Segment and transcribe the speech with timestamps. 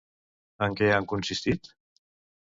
[0.67, 1.71] En què han consistit?